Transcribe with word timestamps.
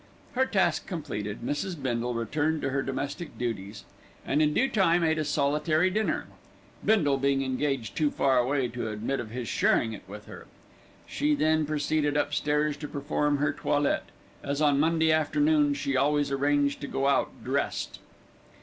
Her 0.33 0.47
task 0.47 0.87
completed, 0.87 1.41
Mrs. 1.45 1.79
Bindle 1.79 2.15
returned 2.15 2.63
to 2.63 2.71
her 2.71 2.81
domestic 2.81 3.37
duties, 3.37 3.83
and 4.25 4.41
in 4.41 4.51
due 4.51 4.67
time 4.67 5.03
ate 5.03 5.19
a 5.19 5.23
solitary 5.23 5.91
dinner, 5.91 6.25
Bindle 6.83 7.17
being 7.19 7.43
engaged 7.43 7.95
too 7.95 8.09
far 8.09 8.39
away 8.39 8.67
to 8.69 8.89
admit 8.89 9.19
of 9.19 9.29
his 9.29 9.47
sharing 9.47 9.93
it 9.93 10.01
with 10.07 10.25
her. 10.25 10.47
She 11.05 11.35
then 11.35 11.67
proceeded 11.67 12.17
upstairs 12.17 12.77
to 12.77 12.87
perform 12.87 13.37
her 13.37 13.53
toilette, 13.53 14.09
as 14.41 14.59
on 14.59 14.79
Monday 14.79 15.11
afternoons 15.11 15.77
she 15.77 15.95
always 15.95 16.31
arranged 16.31 16.81
to 16.81 16.87
go 16.87 17.07
out 17.07 17.29
"dressed". 17.43 17.99